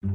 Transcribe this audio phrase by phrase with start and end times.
[0.00, 0.08] 大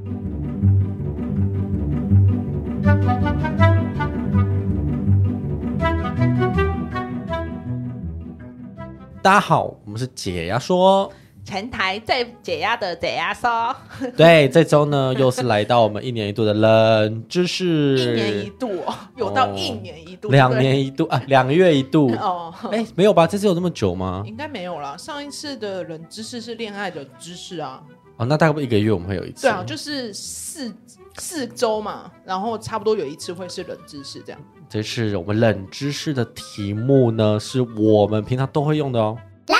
[9.33, 11.11] 家好，我们是解压说，
[11.43, 13.75] 前台最解压的解压说。
[14.15, 17.97] 对，这周呢又是来到我们一年一度的冷知识。
[17.99, 22.53] 一年一度哦，有到一年一度，两年一度啊，两月一度哦。
[22.71, 23.27] 哎，没有吧？
[23.27, 24.23] 这次有这么久吗？
[24.25, 24.95] 应该没有啦。
[24.95, 27.83] 上一次的冷知识是恋爱的知识啊。
[28.23, 29.41] 哦，那大概一个月我们会有一次。
[29.41, 30.73] 对啊，就是四
[31.17, 34.41] 四周嘛，然后差不多有一次会是冷知识这样。
[34.69, 39.17] 这次我们冷知识的题目呢，是我们平常都会用的哦。
[39.47, 39.57] 来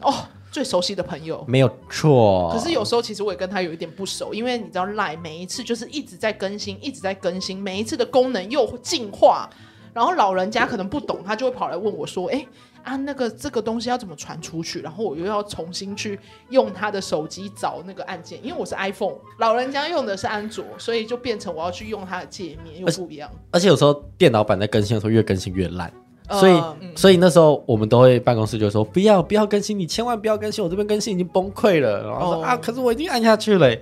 [0.00, 0.14] 哦，
[0.50, 2.50] 最熟悉的朋友，没有错。
[2.52, 9.48] 可是有时候其实我也跟他有一点不熟，因为你知道，LINE 每一次就是一直在更新，一直在更新，每一次的功能又进化，
[9.92, 12.46] 然后老人家可能不懂，他就会跑来问我说：“哎。”
[12.84, 14.80] 啊，那个这个东西要怎么传出去？
[14.80, 16.20] 然后我又要重新去
[16.50, 23.30] 用他的手机找那个按键，因为我是 iPhone，老人家用的是安卓，所以就变成我要去用它的界面又不一样。
[23.50, 25.90] 而且有时候电脑版在更新的时候越更新越烂，
[26.30, 32.02] 所以、嗯、所以那时候我们都会办公室就说不要不要更新，你千万不要更新，我这边更新已经崩溃了。
[32.02, 33.74] 然后说、哦、啊，可是我已经按下去了，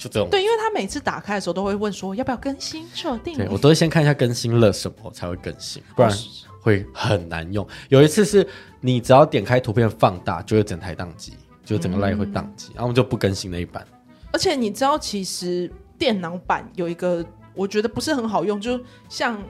[0.00, 0.30] 就这种。
[0.30, 6.10] 对，因为他每次打开的时候都会问说要不要更新设定，对我都会先看一下更新了什么才会更新，不然。
[6.10, 6.14] 哦
[6.62, 7.66] 会很难用。
[7.88, 8.46] 有一次是
[8.82, 11.32] 你只要点开图片放大，就会整台宕机，
[11.64, 13.82] 就整个 LINE 会宕机，然后我们就不更新那一版。
[14.30, 18.78] 而且你知道，其实电脑版有一个我觉得不是很好用，就
[19.08, 19.42] 像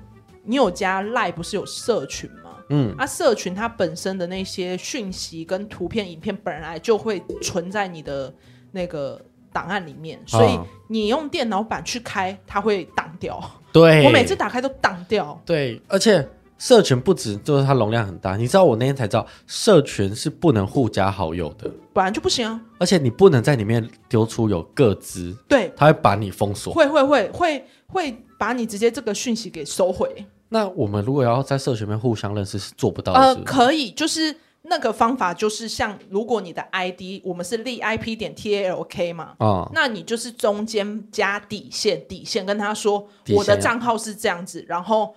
[0.45, 2.59] 你有加 LINE 不是有社群吗？
[2.69, 8.33] 嗯，啊，社群它本身的那些讯息跟图片、影片本来就会存在你的
[8.71, 9.21] 那个
[9.53, 13.41] 档案里面，所以你用电脑版去开，它会挡掉。
[13.73, 15.41] 对，我每次打开都挡掉。
[15.45, 16.29] 对，而且。
[16.61, 18.37] 社群不止，就是它容量很大。
[18.37, 22.61] 你知道我那天才知道，社群是不能互加好友的，本来就不行啊。
[22.79, 30.27] 而且你不能在里面丢出有个资，对，它会把你封锁，会会会会会把你直接这个讯息给收回。
[30.51, 33.19] 那我们如果要在社群里面互相认识，是做不到的。
[33.19, 34.37] 呃，可以，就是
[34.71, 45.15] 那个方法，就是像如果你的 ID 我们是立 IP 点 TALK 嘛，啊、嗯，那你就是中间加底线，底线跟他说我的账号是这样子，然后。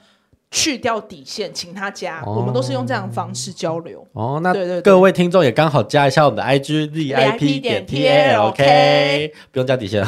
[0.55, 4.05] 去掉底线，请他加，哦、我们都是用这样的方式交流。
[4.13, 10.05] 哦，那对对，各位听众也刚好加一下我们的 IG ZIP 点 TALK，不用加底线。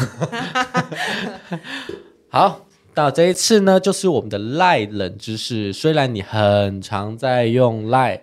[2.29, 2.61] 好，
[2.93, 5.73] 到这一次呢，就是我们的 LINE 冷知识。
[5.73, 8.19] 虽然你很常在用 LINE，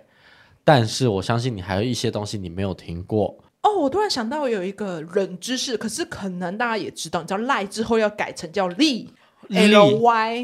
[0.63, 3.37] 但是我相信你还有一些东西你没有听过。
[3.63, 9.07] 哦，我突然想到有一个冷知识，可是可能大家也知道，你知道 LINE 之后要改成叫 Ly
[9.49, 10.35] L Y，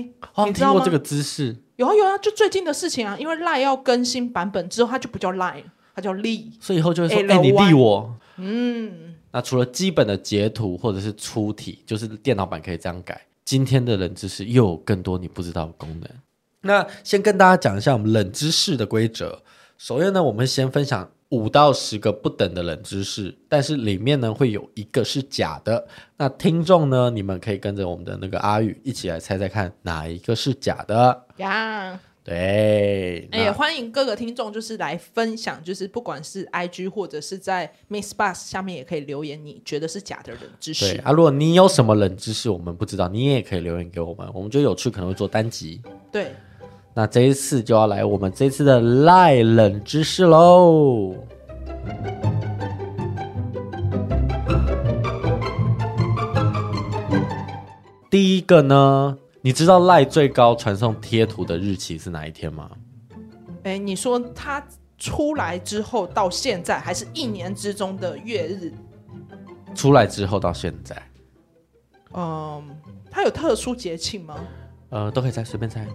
[0.45, 0.79] 你听过？
[0.79, 1.55] 这个知识。
[1.75, 5.63] 有啊有啊，就最近的事情啊，因为 LINE 要更新版本之后，它就不叫 LINE，
[5.95, 8.15] 它叫 Ly，所以以后就会说，哎、欸，你利我。
[8.37, 13.21] 嗯，那除了基本的截图或者是出题，就是电脑版可以这样改。
[13.43, 16.09] 今天的冷知识又有更多你不知道的功能。
[16.61, 19.41] 那先跟大家讲一下我们冷知识的规则。
[19.79, 21.09] 首先呢，我们先分享。
[21.29, 25.87] 五到十个不等的冷知识，但是里面呢会有一个是假的。
[26.17, 31.99] 那听众呢，你们可以跟着我们的那个阿宇一起来猜猜看哪一个是假的呀？
[32.23, 40.95] 对，哎、欸，欢迎各个听众就是来分享，就是不管是 IG 或者是在 MixerBox 下面也可以留言，你觉得是假的冷知识。
[40.95, 45.79] 对啊，如果你有什么冷知识我们不知道，你也可以留言给我们，我们觉得有趣可能会做单集。
[46.11, 46.33] 对。
[46.93, 51.15] 那这一次就要来我们这一次的 LINE 冷知识喽。
[58.09, 62.69] 第一个呢，你知道 LINE 最高传送贴图的日期是哪一天吗？
[63.63, 64.61] 哎，你说它
[64.97, 68.73] 出来之后到现在，还是一年之中的月日？
[69.75, 71.01] 出来之后到现在。
[72.13, 72.61] 嗯，
[73.11, 74.35] 它有特殊节庆吗？
[74.89, 75.85] 呃，都可以猜，随便猜。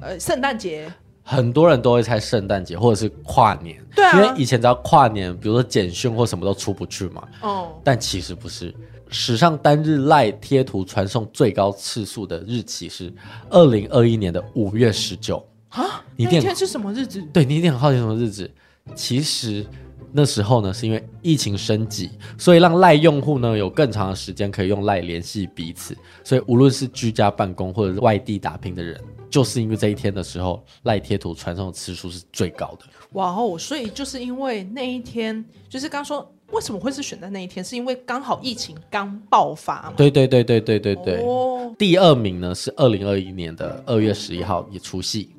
[0.00, 7.22] 呃，圣诞节，很多人都会猜圣诞节或者是跨年，对啊，因为以前只要跨年，比如说简讯或什么都出不去嘛。
[7.42, 8.74] 哦，但其实不是，
[9.08, 13.12] 史上单日 LINE 贴图传送最高次数的日期是
[13.50, 15.44] 二零二一年的五月十九。
[15.68, 17.22] 啊，你一天是什么日子？
[17.32, 18.50] 对，你一定很好奇什么日子？
[18.94, 19.64] 其实。
[20.12, 25.96] 那时候呢，是因为疫情升级，所以让赖用户呢有更长的时间可以用赖联系彼此。
[26.24, 32.86] 所以无论是居家办公或者是外地打拼的人，就是因为这一天的时候，赖贴图传送的次数是最高的。
[33.12, 33.56] 哇哦！
[33.58, 39.94] 所以就是因为那一天，就是刚说为什么会是选在那一天，是因为刚好疫情刚爆发嘛？
[39.96, 41.22] 对对对对对对对。
[41.24, 41.74] 哦。
[41.78, 45.30] 第二名呢是二零二一年的二月十一号，也除夕。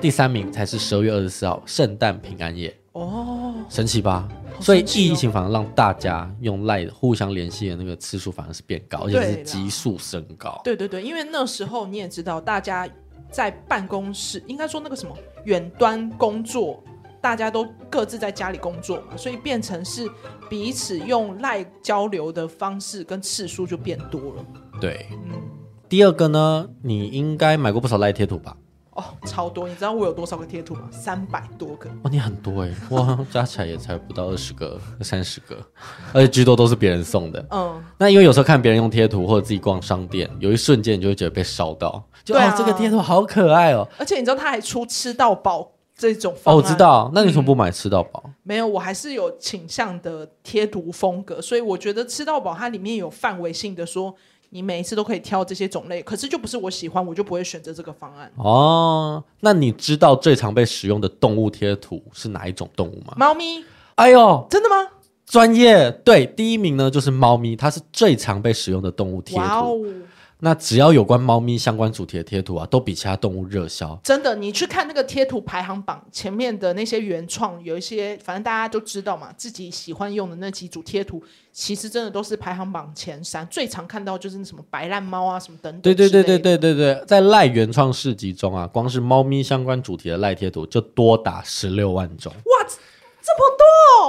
[0.00, 2.74] 第三名才是十二月二十四号，圣诞平安夜。
[2.92, 4.28] 哦，神奇吧？
[4.60, 10.60] 所以疫情反而让大家用赖互相联系的那个次数反而是变高，而且是急速升高。
[10.62, 12.88] 对对对，因为那时候你也知道，大家
[13.32, 16.84] 在办公室，应该说那个什么远端工作，
[17.20, 20.08] 大家都各自在家里工作嘛，所以变成是
[20.48, 24.44] 彼此用赖交流的方式跟次数就变多了。
[24.80, 25.40] 对，嗯。
[25.88, 28.56] 第二个呢，你应该买过不少赖贴图吧？
[28.94, 29.66] 哦，超多！
[29.66, 30.82] 你知道我有多少个贴图吗？
[30.90, 31.88] 三百多个。
[32.02, 35.56] 哦，你很多哎，哇，加起来也才不到二十个、三十个，
[36.12, 37.42] 而且居多都是别人送的。
[37.50, 43.88] 嗯，那因为有时候看别人用贴图或者自己逛商店，有一瞬间你就会觉得被烧到，就啊、哦，这个贴图好可爱哦。
[43.96, 46.54] 而且你知道他还出吃到饱这种方。
[46.54, 47.10] 哦，我知道。
[47.14, 48.22] 那你为什么不买吃到饱？
[48.26, 48.34] 嗯？
[48.42, 54.14] 没有，我还是有倾向的贴图风格，所以我觉得吃到饱它里面有范围性的说。
[54.54, 58.30] 你每一次都可以挑这些种类，可是就不是我喜欢，我就不会选择这个方案。
[58.36, 63.14] 哦，那你知道最常被使用的动物贴图是哪一种动物吗？
[63.16, 63.64] 猫咪。
[63.94, 64.76] 哎呦，真的吗？
[65.24, 65.90] 专业。
[66.04, 69.86] 对，第一名呢就是猫咪，它是最常被使用的动物贴图。
[70.44, 73.96] 那只要有关猫咪相关主题的贴图啊，都比其他动物热销。
[74.02, 81.22] 真的，你去看那个贴图排行榜前面的那些原创，有一些反正大家都知道嘛，自己喜欢用的那几组贴图，
[81.52, 83.46] 其实真的都是排行榜前三。
[83.46, 85.80] 最常看到就是那什么白烂猫啊，什么等等。
[85.82, 92.32] 对对对对对对对，在赖原创市集中啊，光是猫咪相关主题的赖贴图就多达十六万种。
[92.32, 92.66] 哇，
[93.22, 93.56] 这么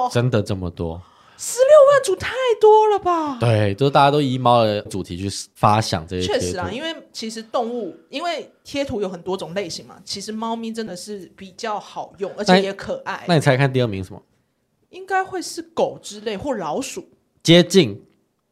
[0.01, 0.09] 多！
[0.09, 0.99] 真的这么多。
[1.45, 2.31] 十六万组太
[2.61, 3.37] 多了吧？
[3.37, 6.25] 对，就是大家都以猫的主题去发想这些。
[6.25, 13.25] 确实啊，因为其实动物，因为贴图有很多种类型嘛，其实猫咪真的是比较好用，而且也可爱。
[13.27, 14.21] 那你猜看第二名什么？
[14.91, 17.09] 应该会是狗之类或老鼠。
[17.43, 18.01] 接近，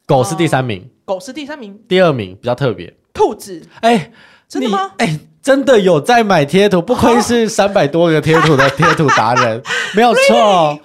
[0.05, 0.81] 狗是第三名。
[0.81, 1.81] 呃，狗是第三名。
[1.87, 3.61] 第二名比较特别，兔子。
[3.79, 4.11] 哎，
[4.49, 4.91] 真的吗？
[4.97, 9.63] 哎，真的有在买贴图，不愧是三百多个贴图的贴图达人，
[9.95, 10.77] 没有错。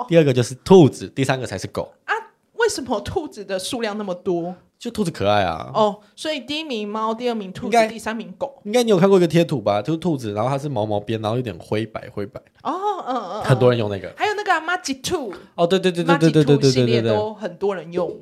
[0.00, 0.06] 哇。
[0.08, 2.14] 第二个就是兔子，第三个才是狗啊？
[2.54, 4.54] 为什么兔子的数量那么多？
[4.78, 5.70] 就兔子可爱啊！
[5.72, 8.60] 哦，所以第一名猫，第二名兔子，第三名狗。
[8.64, 9.80] 应该你有看过一个贴图吧？
[9.80, 12.38] 就是兔子，然后它是毛毛边，然后有点灰白灰白。
[12.62, 12.72] 哦，
[13.06, 14.12] 嗯嗯，很多人用那个。
[14.16, 18.14] 还有那个 Magic 哦，对对对对对对对对系列都很多人用。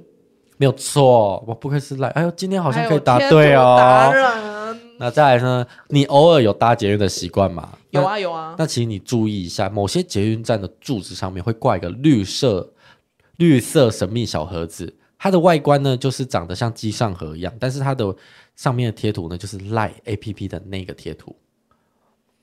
[0.56, 2.08] 没有错，我不愧是赖。
[2.10, 3.76] 哎呦，今天好像可以答对哦。
[4.98, 5.66] 那再来呢？
[5.88, 7.76] 你偶尔有搭捷运的习惯吗？
[7.90, 8.54] 有啊有啊。
[8.58, 12.72] 那其实你注意一下，某些捷运站的柱子上面会挂一个绿色
[13.36, 18.14] 绿色神秘小盒子，它的外观呢就是长得像机上盒一样，但是它的
[18.54, 21.34] 上面的贴图呢就是 LINE APP 的那个贴图。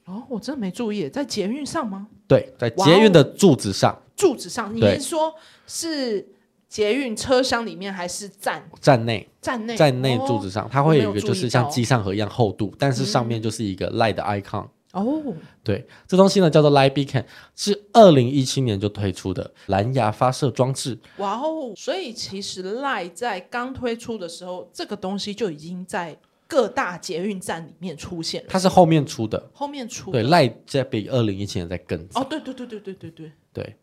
[0.05, 2.07] 哦，我真的没注意，在捷运上吗？
[2.27, 3.97] 对，在捷运的柱子上。
[4.15, 5.33] 柱子上，你是说
[5.65, 6.27] 是？
[6.71, 15.21] 捷运车厢里面还是站站内站内站内柱子上，它会有一个就是像机上盒一样厚度，但是上面就是一个的 icon 哦。
[15.61, 17.25] 对，这东西呢叫做 Light Beacon，
[17.57, 20.97] 是二零一七年就推出的蓝牙发射装置。
[21.17, 21.73] 哇哦！
[21.75, 28.47] 所以其实 Light 在刚推出的时候，这个东西就已经在各大捷运站里面出现了。
[28.49, 30.23] 它是后面出的，后面出的。
[30.23, 32.21] 对，LINE 在比二零一七年在更早。
[32.21, 33.75] 哦，对对对对对对对对。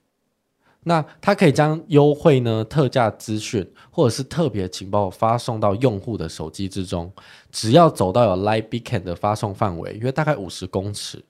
[0.88, 7.12] 那它可以将优惠呢、特价资讯或者是特别情报发送到用户的手机之中，
[7.52, 11.22] 只要走到有 LINE Beacon 的发送范围，约大概五十公尺，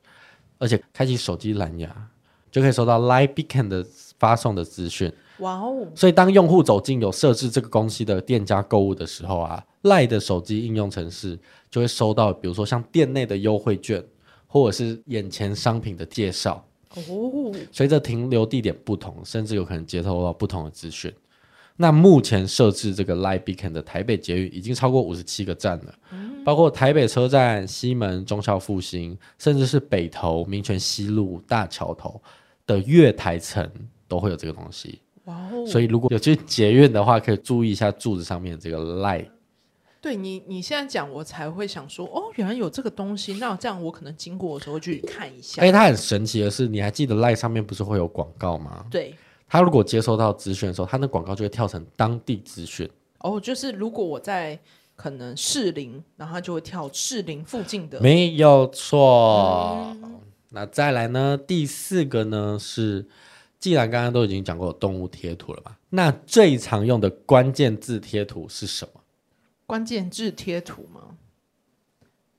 [0.59, 2.09] 而且开启手机蓝牙，
[2.53, 3.85] 就可以收到 LINE Beacon 的
[4.21, 5.13] 发送的资讯。
[5.41, 5.89] 哇哦！
[5.93, 11.37] 所以当用户走进有设置这个东西的店家购物的时候啊，LINE 的手机应用程式
[11.69, 14.05] 就会收到，比如说像店内的优惠券，
[14.47, 16.65] 或者是眼前商品的介绍。
[16.95, 21.13] 哦，随着停留地点不同，甚至有可能接收到不同的资讯。
[21.77, 32.21] 那目前设置这个 LINE Beacon 的台北捷运已经超过五十七个站了，嗯，包括台北车站、西门、中孝复兴，甚至是北投、民权西路、大桥头
[32.67, 33.71] 的月台层
[34.09, 34.99] 都会有这个东西。
[35.27, 35.65] 哇哦！
[35.67, 39.27] 所以如果有去捷运的话，可以注意一下柱子上面这个 LINE。
[40.01, 43.35] 对你，你现在讲我才会想说，哦，原来有这个东西。
[43.35, 45.61] 那这样我可能经过的时候去看一下。
[45.61, 48.87] 哎，它很神奇的是，你还记得 LINE 上面不是会有广告吗？
[48.91, 49.15] 对。
[49.49, 52.89] 他如果接收到资讯的时候，他那广告就会跳成当地资讯。
[53.21, 54.59] 哦，就是如果我在
[54.95, 57.99] 可能士林，然后他就会跳士林附近的。
[58.01, 59.91] 没有错。
[60.03, 60.21] 嗯。
[60.51, 61.39] 那再来呢？
[61.47, 63.07] 第四个呢是，
[63.59, 68.98] 既然刚刚都已经讲过有动物贴图了嘛，那最常用的关键字贴图是什么？
[69.69, 71.03] 关键字贴图吗？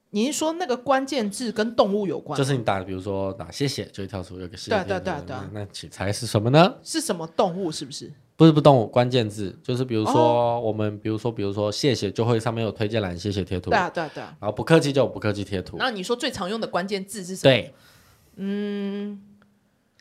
[0.09, 2.35] 你是说那个关键字跟动物有关？
[2.35, 4.71] 就是你打，比如说打谢谢，就会跳出有个谢谢。
[4.71, 5.35] 对对对对。
[5.53, 6.73] 那请猜是什么呢？
[6.81, 7.71] 是什么动物？
[7.71, 8.11] 是不是？
[8.35, 13.69] 不是不动物，关键字就是比如说我们，比如说比如说谢谢，就会上面有推荐栏谢谢贴图。
[13.69, 14.35] 对啊对啊对啊。
[14.41, 15.77] 然后不客气就有不客气贴图。
[15.77, 17.53] 那你说最常用的关键字是什么？
[17.53, 17.73] 对，
[18.37, 19.21] 嗯，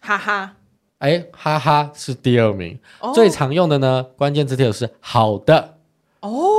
[0.00, 0.56] 哈哈，
[1.00, 2.78] 哎，哈哈是第二名。
[3.00, 5.76] 哦、最常用的呢，关键字贴图是好的。
[6.20, 6.57] 哦。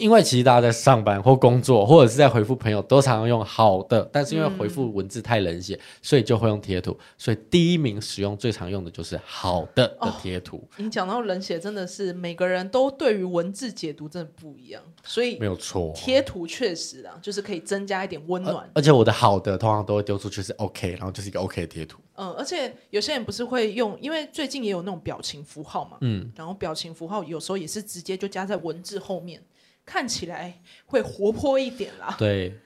[0.00, 6.96] 因为其实大家在上班或工作，或者是在回复朋友，都常常用好的，但是因为回复文字太冷血，嗯、所以就会用贴图。
[7.18, 10.56] 所以第一名使用最常用的就是好的的贴图。
[10.56, 15.92] 哦、你讲到冷血，真的是每个人都对于文字解读真的不一样，所以没有错。
[15.94, 18.68] 贴图确实啊，就是可以增加一点温暖。
[18.74, 22.00] 而且我的好的通常都会丢出去是 OK，然后就是一个 OK 的贴图。
[22.14, 29.42] 嗯，而且有些人不是会用，因为最近也有那种表情符号嘛，嗯，然后表情符号有时候也是直接就加在文字后面。
[29.90, 32.56] 看起来会活泼一点啦，对。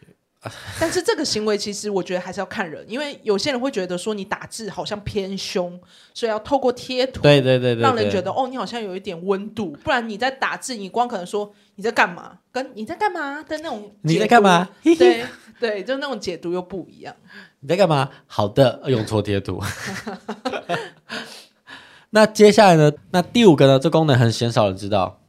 [0.78, 5.80] 但是这个行为其实我觉得还是要看人，因为有些人会觉得说你打字好像偏凶，
[6.12, 14.68] 所以要透过贴图，对对对对，让人觉得哦你好像有一点温度，不然你在打字，你光可能说你在干嘛，跟你在干嘛的那种，你在干嘛？
[14.82, 15.24] 对
[15.58, 17.16] 对，就那种解读又不一样。
[17.60, 18.10] 你在干嘛？
[18.26, 19.62] 好的，用错贴图。
[22.10, 22.92] 那接下来呢？
[23.12, 23.78] 那第五个呢？
[23.78, 25.22] 这功能很鲜少人知道。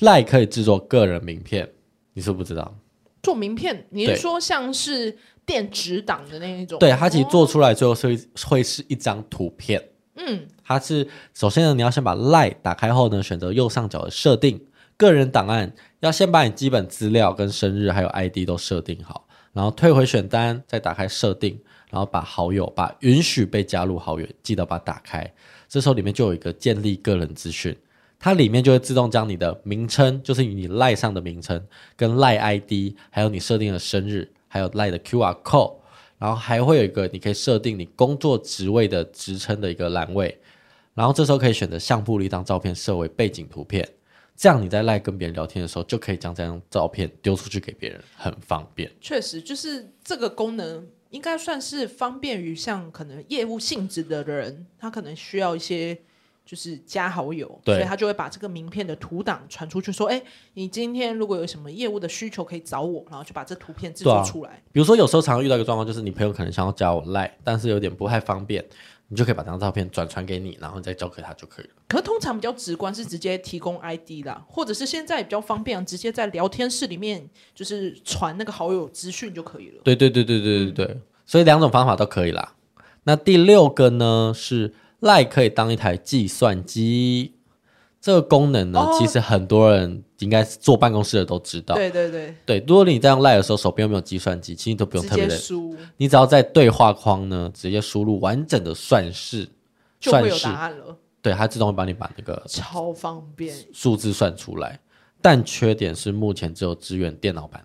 [0.00, 1.68] 赖可以制作个人名片，
[2.14, 2.74] 你是不知道？
[3.22, 6.78] 做名片，你是说像是电子档的那一种？
[6.78, 9.80] 对，它其实做出来最后是会，会是一张图片。
[10.16, 14.60] 嗯，它是首先呢，你要先把赖打开后呢，选择右上角的设定
[14.96, 21.58] 个人档案，要先把你基本资料跟生日还有 ID 都设定好，然后退回选单，再打开设定，
[21.90, 25.32] 然后把好友把允许被加入好友，记得把它打开。
[25.68, 27.76] 这时候里面就有一个建立个人资讯。
[28.24, 31.60] 它里面就会自动将你的名称，就是你赖上的名称，
[31.96, 35.74] 跟赖 ID，还有你设定的生日，还有赖的 QR code，
[36.18, 40.38] 然后还会有一个你可以设定你工作职位的职称的一个栏位，
[40.94, 43.86] 然后这时候可以选择相簿里一张照片设为背景图片，
[44.36, 48.88] 这样你在赖跟别人聊天的时候，就可以将这张照片丢出去给别人，很方便。
[49.00, 55.98] 确实，就是这个功能应该算是方便于像可能业务性质的人，他可能需要一些。
[56.52, 64.50] 就是加好友，所以他就会把这个名片的图档传出去，说：“哎，你今天如果有什么业务的需求，可以找我，然后就把这图片制作出来。
[64.50, 68.62] 啊”比如说，有时候常常遇到一个状况，就是你朋友可能想要加我 Line，但是有点不太方便，
[69.08, 71.70] 你就可以把这张照片转传给你，然后再交给他就可以了。
[71.88, 79.80] 可是通常比较直观是直接提供 ID 啦，或者是现在比较方便，直接在聊天室里面就是传那个好友资讯就可以了。
[79.82, 82.52] 对对对对对对对，嗯、所以两种方法都可以啦。
[83.04, 84.74] 那第六个呢是。
[85.02, 87.34] 赖可以当一台计算机，
[88.00, 91.74] 这个功能呢，哦、其实很多人应该是坐办公室的都知道。
[91.74, 99.48] 对对对对，如果你在用赖的时候手边有没有计算机，其实都不用特别的输，你只要在对话框呢直接输入完整的算式，
[100.00, 100.96] 就会有答案了。
[101.20, 104.80] 对，它自动会帮你把那个超方便数字算出来。
[105.20, 107.64] 但缺点是目前只有支援电脑版，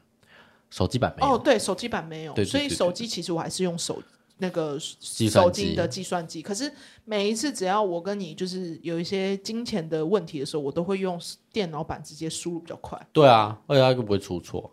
[0.69, 1.33] 手机版没有。
[1.33, 3.99] 哦，对，手机版没有，对对对对对，所以手机其实我还是用手。
[4.39, 6.71] 那个手机的计算机，可是
[7.05, 11.19] 每一次只要我跟你就是有一些金钱的问题的时候，我都会用
[11.51, 12.99] 电脑版直接输入比较快。
[13.11, 14.69] 对啊，而且它就不会出错，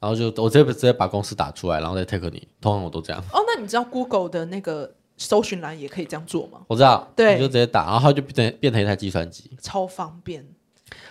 [0.00, 2.48] 然后就我直接直接把公司打出来，然后再 take 你。
[2.60, 3.22] 通常我都这样。
[3.32, 6.62] 哦，那你知道 Google 的那个搜寻栏也可以这样做吗？
[6.66, 10.44] 我知道，对，你就直接打，然后它就变成变成一台计算机，超方便。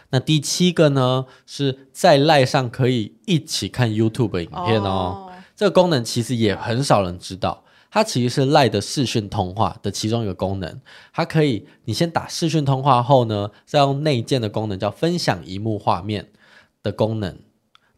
[0.10, 4.89] 那第七个呢，是在赖上可以一起看 YouTube 影片哦。
[4.89, 7.62] 哦这个功能其实也很少人知道。
[7.93, 10.81] 它其实是赖的视讯通话的其中一个功能，
[11.13, 16.31] 它可以你先打视讯通话后呢，再用内建的功能叫分享荧幕画面
[16.81, 17.38] 的功能，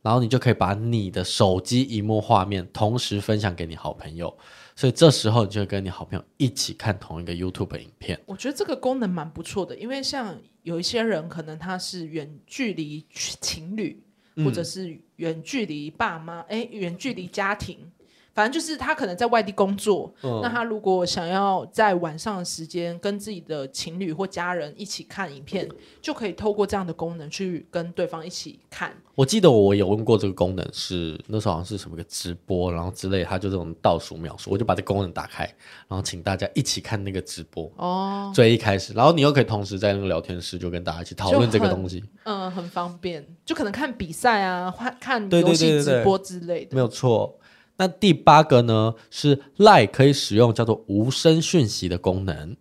[0.02, 4.38] 然后你就可以把你的手机荧幕画面同时分享给你好朋友，
[4.76, 8.20] 所以这时候你就会跟你好朋友一起看同一个 YouTube 影片。
[8.26, 13.06] 我觉得这个功能蛮不错的，因为像有一些人可能他是远距离
[13.40, 14.04] 情侣，
[14.44, 17.94] 或者是远距离爸妈，哎、嗯，远距离家庭。
[18.36, 25.68] 反正就是他可能在外地工作，嗯、那他如果想要在晚上的时间跟自己的情侣或家人一起看影片，
[26.02, 28.94] 就可以透过这样的功能去跟对方一起看。
[29.16, 35.46] 我记得我有问过这个功能是那时候好像是什么个直播，然后之类，他就这种倒数秒数，我就把这功能打开，
[35.88, 38.30] 然后请大家一起看那个直播哦。
[38.36, 47.40] 最一开始，然后你又可以同时在那个聊天室就跟大家一起讨论这个东西，嗯，很方便，就可能看比赛啊，看游戏直播之类的，对对对对对，没有错。
[47.78, 52.56] 那第八个呢，是 Line 可以使用叫做无声讯息的功能。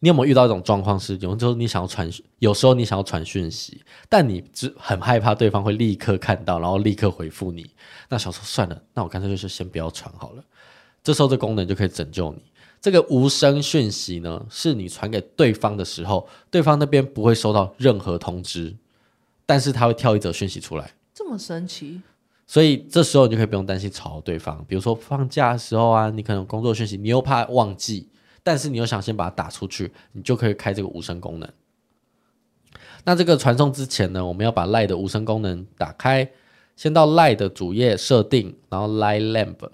[0.00, 7.64] 你有没有遇到一种状况是，有时候你想要传，有时候你想要传讯息，但你只很害怕对方会立刻看到，然后立刻回复你。
[8.08, 10.42] 那想说算了，那我干脆就是先不要传好了。
[11.04, 12.42] 这时候这功能就可以拯救你。
[12.80, 18.74] 这个无声讯息呢，是你传给对方的时候，对方那边不会收到任何通知，
[19.46, 20.92] 但是他会跳一则讯息出来。
[21.14, 22.02] 这么神奇？
[22.52, 28.06] 所以这时候你就可以不用担心吵到对方，比如说放假的时候啊，你可能工作讯息，你又怕忘记，
[28.42, 31.50] 但是你又想先把它打出去，你就可以开这个无声功能。
[33.04, 36.30] 那这个传送之前呢，我们要把 Lie 的无声功能打开，
[36.76, 39.70] 先到 Lie 的主页设定，然后 Lie Lamp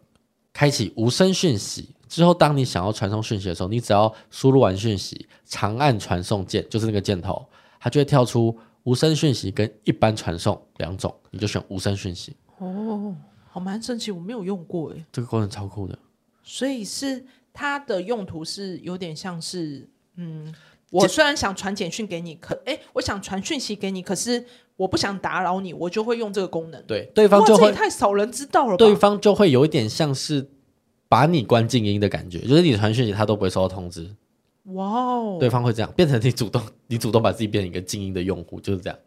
[0.52, 1.88] 开启无声讯息。
[2.08, 7.44] 之后，当你想要传送讯息的时候，你只要输入完讯息，长按传送键，就是那个箭头，
[7.80, 12.37] 它就会跳出无声讯息跟一般传送两种，你就选无声讯息。
[12.59, 13.15] 哦，
[13.50, 15.05] 好蛮神奇，我没有用过哎。
[15.12, 15.99] 这个功能超酷的。
[16.43, 20.55] 所以是它的用途是有点像是，嗯，
[20.91, 24.45] 我虽然想传简讯给你，可哎，我想传讯息给你，可是
[24.77, 26.83] 我不想打扰你，我就会用这个功能。
[26.87, 28.77] 对，对方就会太少人知道了。
[28.77, 30.49] 对方就会有一点像是
[31.09, 34.09] 把你关静音的感觉，就是你传讯息他都不会收到通知。
[34.73, 38.99] 哇哦，对方会这样变成你主动，你主动把自己变成一个静音的用户，就是这样。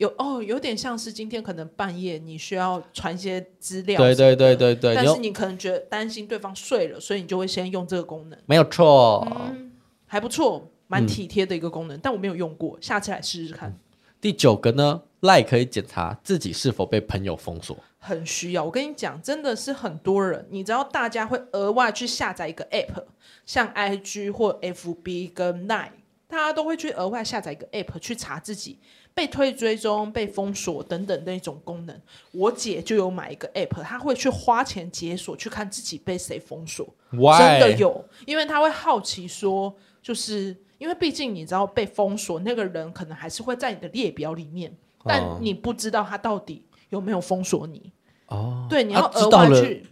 [0.00, 8.38] 有哦，有点像是今天可能半夜你需要传一些资料，对对对对对，但是你可能觉得担心对方睡了，所以你就会先用这个功能。
[8.46, 9.70] 没有错，嗯，
[10.06, 13.78] 还不错，蛮体贴的一个功能，嗯，但我没有用过，下次来试试看。
[14.22, 18.64] 第九个呢，Line 可以检查自己是否被朋友封锁，很需要。
[18.64, 23.04] 我跟你讲，真的是很多人，你知道大家会额外去下载一个 App，
[23.44, 25.90] 像 IG 或 FB 跟 Line，
[26.30, 28.78] 大家都会去额外下载一个 App 去查自己。
[29.12, 36.86] 被推追踪、被封锁等等的那种功能，我姐就有买一个 app，她会去花钱解锁，去看自己被谁封锁。
[37.10, 44.72] 真的有，因为她会好奇说，就是因为毕竟你知道被封锁那个人可能还是会在你的列表里面，
[45.04, 47.92] 但你不知道他到底有没有封锁你。
[48.26, 49.84] 哦，对，你要额外去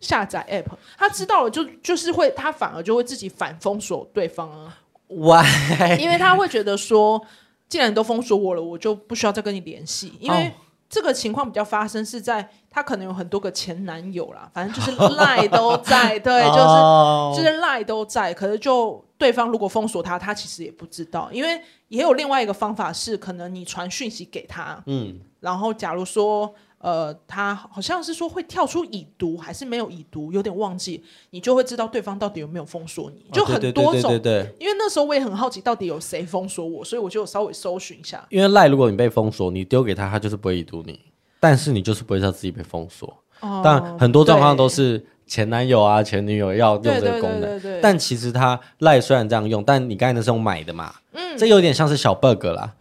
[0.00, 4.76] 下载 app，他知道了就就是会，他反而就会自己反封锁对方啊。
[5.08, 5.96] Why？
[5.98, 7.24] 因为他会觉得说。
[7.68, 10.52] 既然都封锁我了，我就不需要再跟你联系，因为
[10.88, 26.54] 这个情况比较发生是在他可能有很多个前男友啦，反正就是赖都在，对，就是就是赖都在，可是就对方如果封锁他，他其实也不知道，因为也有另外一个方法是，可能你传讯息给他，嗯，然后假如说。
[26.86, 34.02] 呃，他好像是说会跳出已读，还是没有已读，有点忘记，你就会知道对方到底有没有封锁你，就很多种。
[34.02, 34.54] 对对对。
[34.60, 38.24] 因为那时候我也很好奇，到底有谁封锁我，所以我就稍微搜寻一下。
[38.30, 41.00] 因为赖，如果你被封锁，你丢给他，他就是不会已读你，
[41.40, 43.12] 但是你就是不会知道自己被封锁。
[43.40, 43.60] 哦。
[43.64, 52.74] 但很多状况都是前男友啊、前女友要用这个功能，但其实他赖虽然这样用，但你刚才那是用买的嘛，嗯，这有点像是小 bug 啦，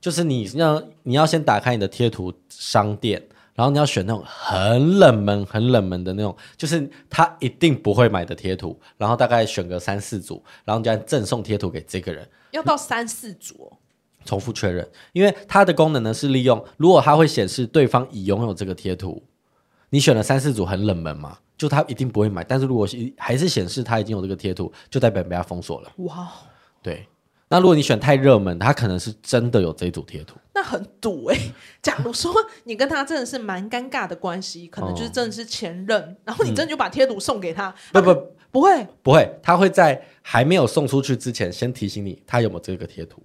[0.00, 3.20] 就是你要你要先打开你的贴图商店。
[3.58, 8.78] 然后你要选那种很冷门、很冷门的那种，就是他一定不会买的贴图。
[8.96, 12.24] 然后大概选个三四组，然后你就赠送贴图给这个人。
[12.52, 13.72] 要到三四组，
[14.24, 14.88] 重复确认。
[15.12, 19.20] 因为它的功能呢是利用，如果它会显示对方已拥有这个贴图，
[19.90, 22.44] 你选了三四组很冷门嘛，就他一定不会买。
[22.44, 25.90] 但是如果还是显示他已经有这个贴图，就代表被他封锁了。
[25.96, 26.30] 哇，
[26.80, 27.08] 对。
[27.50, 31.52] 那如果你选太热门，他可能是真的有这组贴图，那很堵哎、欸。
[31.82, 32.32] 假如说
[32.64, 38.14] 你跟他真的是蛮尴尬的关系，可能就是真的是前任，哦、然后你真的就把贴图送给他，不不
[38.50, 43.22] 不会不会，他会在还没有送出去之前先提醒你他有没有这个贴图。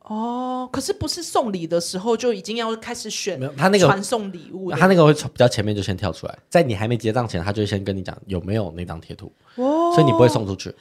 [0.00, 3.40] 哦，可是不是送礼的时候就已经要开始选？
[3.40, 10.74] 没有，他那个传送礼物，他那个会比较前面就先跳出来，在你还没结账前，他就先跟你讲有没有那张贴图，哦，所以你不会送出去。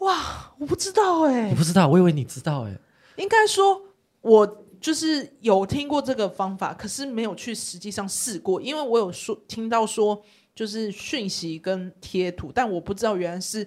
[0.00, 2.80] 哇，我不知道哎、欸，你不知道，我以为你知道哎、欸。
[3.16, 3.80] 应该说，
[4.20, 10.22] 我就是有听过这个方法，可是没有去实际上试过，因为我有说听到说，
[10.54, 13.66] 就是讯息跟贴图，但我不知道原来是。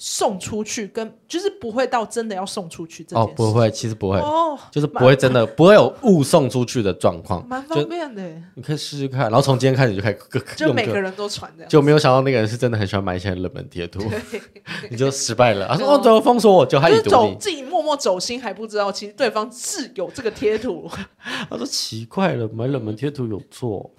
[0.00, 8.22] 送出去跟就是不会到真的要送出去这件事哦，不会，其实不会哦，就是不会真的不会有误送出去的状况，蛮方便的。
[8.54, 10.18] 你可以试试看，然后从今天开始就开始
[10.56, 14.00] 就每个人都传的，就没有想到那个人是真的很喜欢买一些冷门贴图，
[14.88, 15.66] 你就失败了。
[15.66, 16.64] 他说哦，怎么封锁我？
[16.64, 20.88] 就他已读你，自己默默走心还不知道，其实对方是有这个贴图。
[21.50, 23.90] 他说奇怪了，买冷门贴图有错。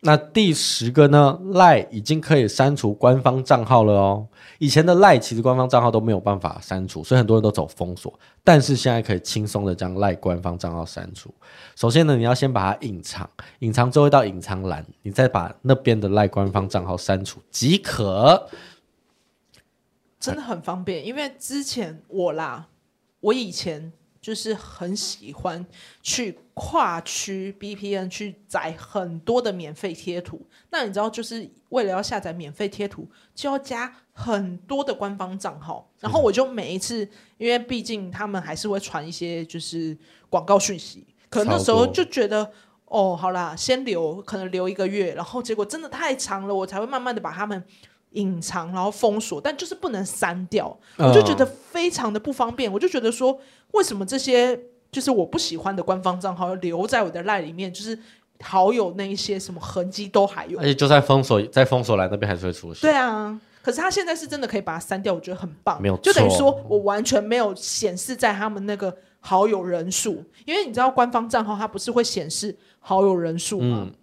[0.00, 4.26] 那第十个呢赖已经可以删除官方账号了哦。
[4.58, 8.12] 以前的赖其实官方账号都没有办法删除，所以很多人都走封锁。
[8.44, 11.34] 但是现在可以轻松的将赖官方账号删除。
[11.74, 13.28] 首先呢，你要先把它隐藏，
[13.60, 18.48] 隐藏之后到隐藏栏，你再把那边的赖官方账号删除即可。
[20.20, 22.68] 真的很方便，因为之前我啦，
[23.20, 23.92] 我以前。
[24.18, 25.64] 就是很喜欢
[26.02, 30.40] 去跨区 VPN 去载很多的免费贴图，
[30.70, 39.94] 那你知道，就是为了要下载免费贴图，就要加很多的官方账号，然后我就每一次，因为毕竟他们还是会传一些就是
[40.30, 42.50] 广告讯息，可能那时候就觉得
[42.86, 47.62] 哦，好啦，先留，可能留一个月，然后结果真的太长了，我才会慢慢的把他们。
[48.12, 52.72] 隐藏，然后封锁，但就是不能删掉，我就觉得非常的不方便。
[52.72, 53.38] 我就觉得说，
[53.72, 54.58] 为什么这些
[54.96, 57.98] 就是我不喜欢的官方账号留在我的 LINE 里面，就是
[58.40, 62.80] 好友那一些什么痕迹都还有，而且就在封锁在封锁栏那边还是会出现。
[62.80, 65.78] 对啊，可是他现在是真的可以把它删掉，我觉得很棒。
[65.82, 73.82] 没有，就等于说我完全没有显示在他们那个好友人数，因为你知道官方账号它不是会显示好友人数吗？
[73.86, 73.94] 嗯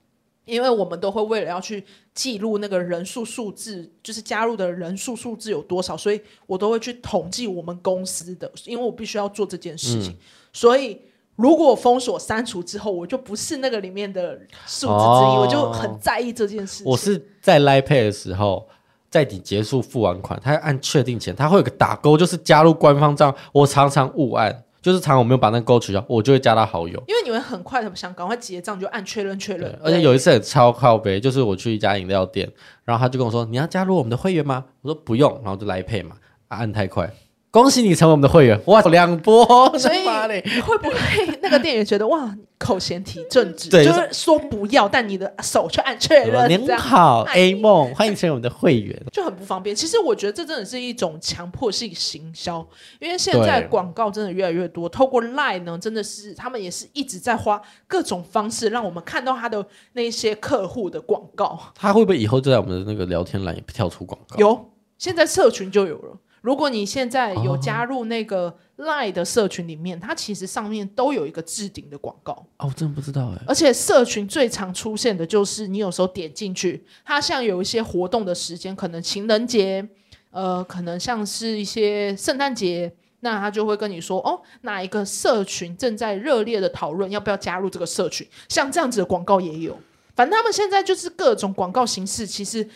[0.45, 1.81] 因为我们都会为了要去
[2.13, 10.11] 记录那个人数数字，就是加入的人数数字有多少，所以我都会去统计我们公司的，因为我必须要做这件事情。
[10.11, 10.17] 嗯、
[10.53, 11.01] 所以
[11.35, 16.85] 如果封锁删除之后，我就不是那个里面的数字之一，哦、我就很在意这件事情。
[16.89, 18.65] 我是在 Line Pay 的时候，
[19.09, 24.63] 在你结束付完款，他要按确定前，他会有个打勾，就是加入官方账，我常常误按。
[24.83, 27.01] 就是常我没有把那个勾取消，我就会加他好友。
[27.07, 29.73] 因为你们很快的想赶快结账，就按确认确认。
[29.81, 32.51] 而且有一次很超靠北，就是我去一家饮料店，
[32.83, 36.17] 然后他就跟我说：“你要加入我们的会员吗？”我说：“不用。”然后就来配嘛，
[36.49, 37.09] 啊，按太快。
[37.53, 38.81] 恭喜你成为我们的会员哇！
[38.81, 39.45] 两波，
[39.77, 39.99] 所以
[40.43, 46.49] 你会不会那个店员觉得哇，口嫌体正直，就是说不要，但你的手却按确认。
[46.49, 49.75] 您好，A 梦，欢迎成为我们的会员， 就很不方便。
[49.75, 52.67] 其实我觉得这真的是一种强迫性行销，
[52.99, 61.59] 因为现在广告真的越来越多，透过 Line 呢，真的是他们也是一直在花各种方式让我们看到他的那些客户的广告。
[61.75, 64.37] 他会不会以后就在我们的那个聊天栏也跳出广告？
[64.37, 66.17] 有，现在社群就有了。
[66.43, 72.33] 如果你现在有加入那个 Line 的社群里面，哦、它其实上面都有一个置顶的广告。
[72.57, 73.41] 哦，我真的不知道哎。
[73.47, 79.87] 而且社群最常出现的就是你有时候点进去，它像有一些活动的时间，可能情人节，
[80.31, 89.77] 呃，可能像是一些圣诞节，那它就会跟你说，哦，哪一个社群正在热烈的讨论要不要加入这个社群，像这样子的广告也有。
[90.13, 92.69] 反正他们现在就是各种广告形式，其实。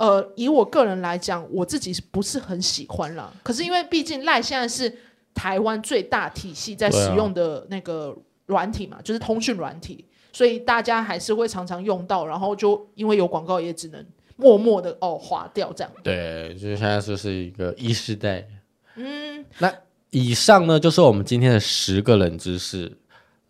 [0.00, 3.30] 呃，以我个人来讲，我自己是不是很喜欢啦？
[3.42, 4.90] 可是因为毕竟赖现在是
[5.34, 12.26] 台湾最大体系在使用的那个软体嘛，啊、就是通讯软体，所以大家还是会常常用到。
[12.26, 14.02] 然后就因为有广告，也只能
[14.36, 15.92] 默默的哦划掉这样。
[16.02, 18.48] 对，就是现在就是一个 E 世代。
[18.94, 19.70] 嗯，那
[20.08, 22.96] 以上呢就是我们今天的十个冷知识。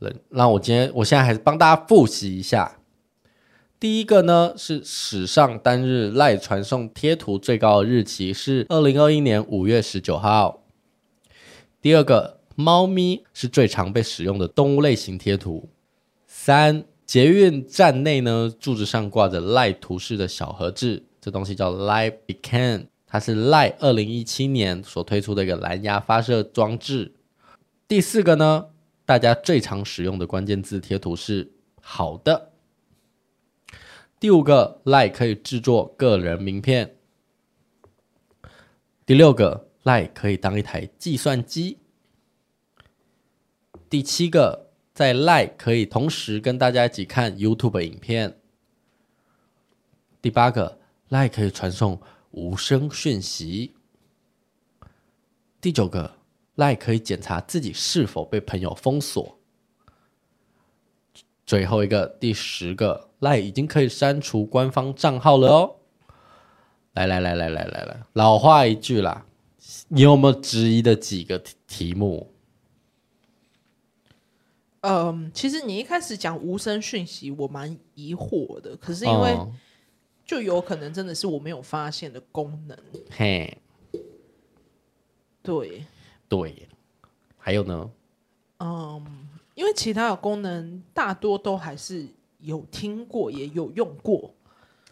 [0.00, 2.76] 冷，那我今天我现在还是帮大家复习一下。
[3.80, 10.66] 第一个呢是史上单日赖传送贴图最高的日期是二零二一年五月十九号。
[11.80, 15.70] 第二个，猫咪是最常被使用的动物类型贴图。
[16.26, 27.14] 三，捷运站内呢柱子上挂着赖图示的小盒子，这东西叫 Line Beacon，它是赖二零一七年所推出的一个蓝牙发射装置。
[27.88, 28.66] 第四个呢，
[29.06, 32.49] 大家最常使用的关键字贴图是好的。
[34.20, 36.98] 第五个，Lie 可以制作个人名片。
[39.06, 41.78] 第六个，Lie 可以当一台计算机。
[43.88, 48.38] 第七个，在 Lie 可以同时跟大家一起看 YouTube 影片。
[50.20, 50.78] 第八个
[51.08, 51.98] ，Lie 可以传送
[52.32, 53.74] 无声讯息。
[55.62, 56.18] 第九个
[56.56, 59.39] ，Lie 可以检查自己是否被朋友封锁。
[61.50, 63.08] 最后一个，第十个。
[63.18, 65.76] 赖已经可以删除官方账号了哦！
[66.92, 69.26] 来来来来来来来，老话一句啦，
[69.88, 72.30] 你有没有质疑的几个题目？
[74.82, 78.76] 嗯，其实你一开始讲无声讯息，我蛮疑惑的。
[78.76, 79.36] 可是因为
[80.24, 82.78] 就有可能真的是我没有发现的功能。
[83.10, 83.58] 嘿，
[85.42, 85.84] 对
[86.28, 86.68] 对，
[87.36, 87.90] 还有呢？
[88.60, 89.04] 嗯，
[89.60, 92.06] 因为其他的功能大多都还是。
[92.42, 94.34] 有听过，也有用过。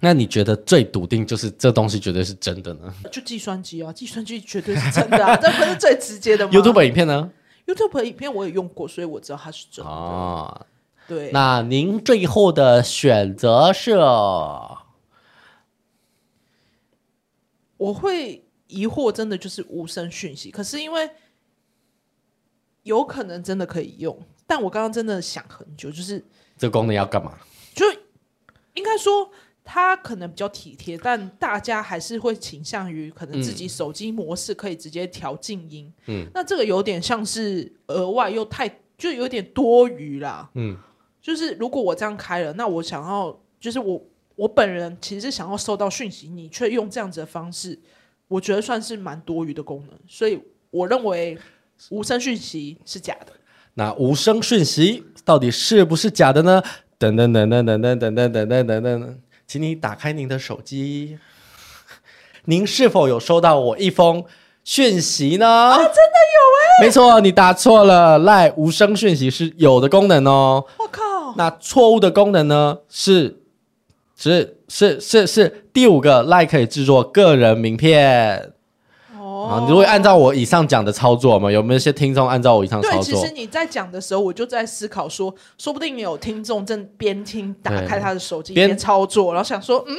[0.01, 2.95] 那你觉得最笃定就是这东西绝对是真的呢？
[3.11, 7.33] 就计算机啊，计算机绝对是真的啊， 这不是最直接的吗？YouTube 影片呢
[7.67, 9.91] ？YouTube 影片我也用过，所以我知道它是真的。
[9.91, 10.67] 哦，
[11.09, 11.31] 对。
[11.33, 13.93] 那您最后的选择是？
[17.79, 20.51] 我会疑惑，真的就是无声讯息。
[20.51, 21.09] 可是因为
[22.83, 26.25] 有可能真的可以用，但我刚刚真的想很久，就是。
[26.57, 27.39] 这个功能要干嘛？
[27.73, 27.87] 就
[28.75, 29.31] 应该说
[29.63, 35.93] 它可能比较体贴，但大家还是会倾向于可能自己手机模式可以直接调静音。
[36.07, 40.51] 嗯，那这个有点像是额外又太就有点多余啦。
[40.55, 40.77] 嗯，
[41.23, 47.79] 就是如果我这样开了，那我想要就是我我本人其实是想要收到讯息，你却用这样子的方式，
[48.27, 49.97] 我觉得算是蛮多余的功能。
[50.09, 51.39] 所以我认为
[51.91, 53.33] 无声讯息是假的。
[53.79, 56.61] 那无声讯息到底是不是假的呢？
[56.99, 61.17] 等等等等等等等等等等等，请你打开您的手机，
[62.47, 64.25] 您是否有收到我一封
[64.65, 65.47] 讯息呢？
[65.47, 66.87] 啊，真的有哎、欸！
[66.87, 70.65] 没错，你答错了，赖无声讯息是有的功能哦。
[70.77, 71.35] 我靠！
[71.37, 72.79] 那错误的功能呢？
[72.89, 73.43] 是
[74.17, 78.55] 是是是是第五个，赖可以制作个人名片。
[79.49, 83.03] 啊，你如果按照我以上讲的操作嘛，有没有一些听众按照我以上操作？
[83.03, 89.97] 对，其实你在讲的时候，我就在思考说，说不定有听众正边听打开他的手机边操作，然后想说，嗯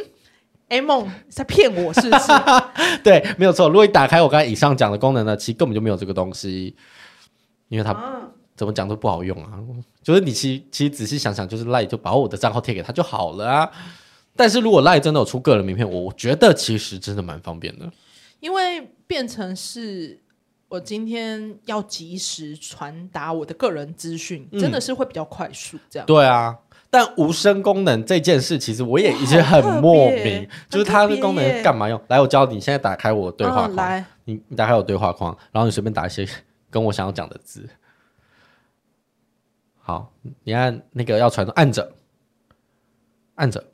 [0.69, 2.31] ，A 梦在骗我是不是？
[3.03, 3.67] 对，没有错。
[3.67, 6.75] 如果你打开我刚才以上讲的功能呢，其实根本就没有这个东西，
[7.69, 7.95] 因为它
[8.55, 9.59] 怎么讲都不好用啊。
[10.03, 13.69] 就是你其实其实仔细想想，就是 LINE 就把我的账号贴给他就好了啊。
[14.35, 17.89] 但是如果 LINE 真的有出个人名片，我觉得其实真的蛮方便的。
[18.39, 20.19] 因为变成是
[20.67, 26.05] 我今天要及时传达我的个人资讯，嗯、真的是会比较快速这样。
[26.05, 26.55] 对啊，
[26.91, 31.99] 但无声功能这件事，其实我也一直很莫名， 就是它的功能干嘛用？
[32.09, 36.29] 来，我教你，现在打开我的对话框，你你打开我对话框，然后你随便打一些
[36.69, 37.67] 跟我想要讲的字。
[39.79, 41.91] 好，你按那个要传送，按着，
[43.33, 43.65] 按着。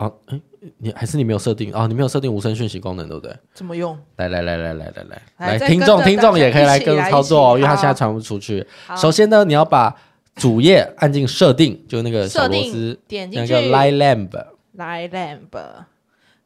[0.00, 0.40] 啊，哎，
[0.78, 1.86] 你还是你没有设定啊？
[1.86, 3.36] 你没有设定无声讯息功能，对不对？
[3.52, 3.98] 怎么用？
[4.16, 5.04] 来来来来来来
[5.36, 8.66] 来来，听众听众也可以来跟着操作哦，因为他现在传不出去。
[8.96, 9.94] 首先呢，你要把
[10.36, 15.58] 主页按进设定，就那个小螺丝，点进去那个 Line Lamp，Line Lamp。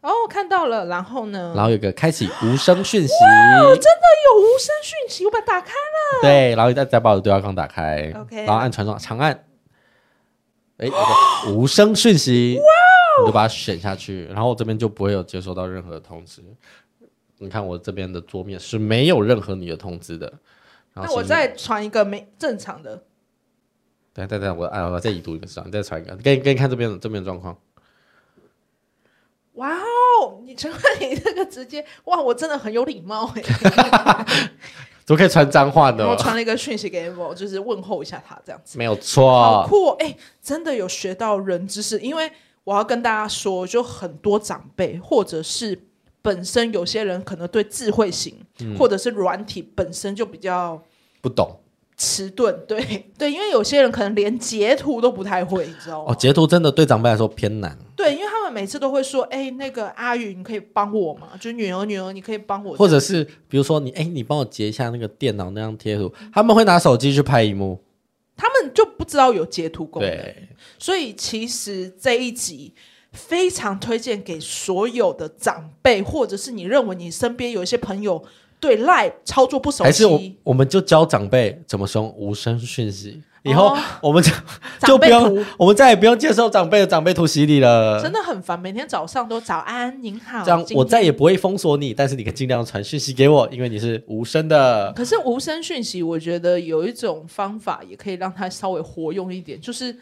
[0.00, 1.52] 哦，看到了，然后呢？
[1.54, 6.20] 然后有个开启无声讯息，哇，真的有无声讯息，我把它打开了。
[6.22, 9.44] 对，然后再再把我的对话框打开，OK，然后按传送，长按，
[10.78, 10.90] 哎，
[11.48, 12.58] 无声讯息。
[13.20, 16.42] 你就把它选下去，然后我这边就不会有接收到任何的通知。
[17.38, 20.32] 你看我这边的桌面是没有任何你的通知的。
[20.92, 23.02] 然后那我再传一个没正常的。
[24.12, 25.64] 等等等，我哎，我再移读一个是吧？
[25.66, 27.58] 你再传一个，给你给你看这边的这边的状况。
[29.54, 33.42] 哇哦，你陈冠你这个直接哇，我真的很有礼貌哎。
[35.04, 36.08] 怎么可以传脏话呢？
[36.08, 38.78] 我传了一个讯息给我，就是问候一下他这样子。
[38.78, 42.30] 没有错，好酷哎、欸，真的有学到人知识，因为。
[42.64, 45.78] 我要跟大家说，就很多长辈，或者是
[46.22, 50.82] 本身有些人可能对智慧型，嗯、或者是软体本身就比较
[51.20, 51.60] 不懂，
[51.96, 52.58] 迟钝。
[52.66, 56.12] 对 对，因为有些人可能连截图都不太会，你知道吗？
[56.12, 57.78] 哦，截图真的对长辈来说偏难。
[57.94, 61.28] 对，因为他们每次都会说：“哎，那个阿宇，你可以帮我吗？
[61.38, 67.78] 就女儿，女儿，你可以帮我。”或者是比如说你，哎，你帮我截一下那个电脑那张贴图，他们会拿手机去拍一幕。
[68.36, 70.34] 他们就不知道有截图功能，
[70.78, 72.74] 所以其实这一集
[73.12, 78.24] 非常推荐给所有的长辈，或者是你认为你身边有一些朋友
[78.64, 83.22] 对 LINE 操作不熟悉，还是我我们就教长辈怎么用无声讯息。
[83.42, 84.32] 以后我们就
[84.86, 88.00] 就不用，我们再也不用接受长辈的长辈图洗礼了。
[88.02, 90.42] 真的很烦，每天早上都早安，您好。
[90.42, 94.90] 这样我再也不会封锁你，但是你可以尽量传讯息给我，因为你是无声的。
[94.96, 99.94] 可是无声讯息，我觉得有一种方法也可以让它稍微活用一点，就是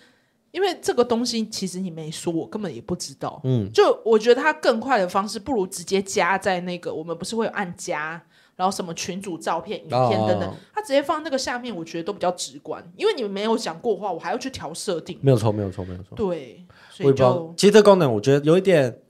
[0.53, 3.41] 因为这个东西其实你没说，我根本也不知道。
[3.43, 8.23] 嗯，就我觉得它更快的方式，不如直接加在那个，我们不是会有按加。
[8.63, 12.81] 然后什么群主照片、影片等等，他直接放那个下面，我觉得都比较直观。
[12.97, 15.19] 因为你们没有讲过话，我还要去调设定。
[15.21, 16.15] 没有错，没有错，没有错。
[16.15, 19.01] 对，所以就其实这功能我觉得有一点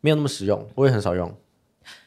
[0.00, 1.28] 没有那么实用，我也很少用。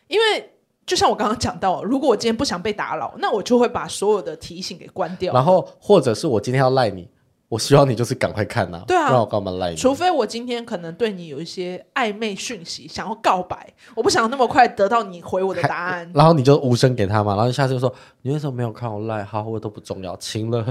[0.08, 0.50] 因为
[0.86, 5.34] 就像我刚刚讲到，如果我今天不想被打扰，那我就会把所有的提醒给关掉。
[5.34, 7.10] 然后或者是我今天要赖你。
[7.52, 9.76] 我希望你就是赶快看呐、啊，对啊，不然我干嘛赖你？
[9.76, 16.10] 除非我今天可能对你有一些暧昧讯息，想要告白，我不想那么快得到你回我的答案。
[16.14, 19.22] 然后你就无声给他嘛，然后你下次就说你为什么没有看我赖？
[19.26, 20.64] 好，我都不重要，亲了。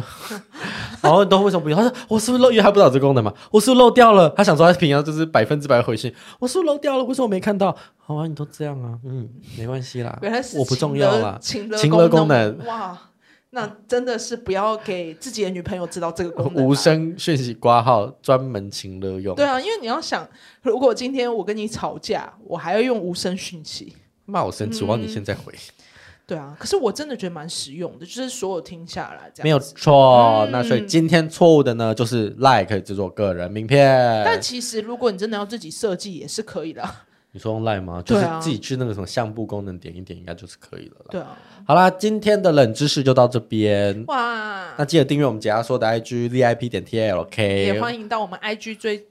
[1.02, 1.76] 然后你都为什么不用？
[1.78, 2.50] 他说我是不是漏？
[2.50, 4.30] 因为他不知道这功能嘛，我是不是漏掉了？
[4.30, 7.04] 他想说他平常就是百分之百回信，我是不是漏掉了？
[7.04, 7.76] 为什么我没看到？
[7.98, 12.98] 好啊，你都这样啊，嗯，没关系啦，原来是我不重要啦，亲了功能哇。
[13.52, 16.64] 那真的是不要给自己的女朋友知道这个功能。
[16.64, 19.34] 无声讯息挂号专门情勒用。
[19.34, 20.28] 对啊，因为你要想，
[20.62, 25.52] 如果今天我跟你吵架，我还要用无声讯息，骂我生气，我要你现在回。
[26.24, 29.42] 对啊，可是我真的觉得蛮实用的，就是所有听下来这样。
[29.42, 34.22] 没有错，那所以今天错误的呢，就是 Like 可以制作个人名片。
[34.24, 36.88] 但其实如果你真的要自己设计，也是可以的。
[37.32, 38.02] 你说用 LINE 吗？
[38.04, 40.96] 就是自己去那个什么相簿功能点一点，应该就是可以了。
[41.10, 41.36] 对啊。
[41.64, 44.04] 好啦，今天的冷知识就到这边。
[44.08, 44.74] 哇！
[44.76, 49.06] 那记得订阅我们解压说的 IG VIP 点 TLK，也欢迎到我们 IG 追，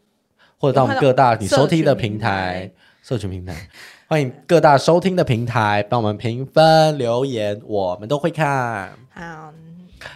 [0.58, 2.69] 或者到我们各大你收听的平台、
[3.01, 3.69] 社群平台，
[4.08, 8.91] 欢迎各大收听的平台帮我们评分留言，我们都会看。
[9.12, 9.53] 好，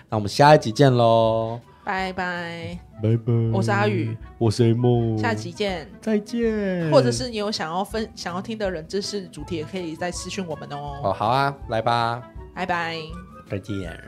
[0.10, 3.34] 那我们下一集见喽，拜拜，拜拜。
[3.52, 6.90] 我是阿宇，我是 A 梦，下期见，再见。
[6.92, 11.02] 或者是你有想要分想要听的人知识主题，也可以再私讯我们哦。
[11.04, 12.24] 哦，好啊，来吧，
[12.56, 12.98] 拜拜，
[13.50, 14.00] 再见。